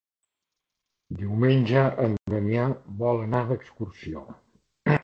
[1.19, 2.65] Diumenge en Damià
[3.05, 4.29] vol anar d'excursió.